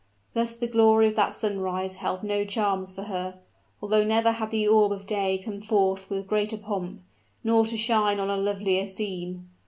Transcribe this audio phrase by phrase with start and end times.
[0.33, 3.37] Thus the glory of that sunrise had no charms for her;
[3.83, 7.01] although never had the orb of day come forth with greater pomp,
[7.43, 9.47] nor to shine on a lovelier scene.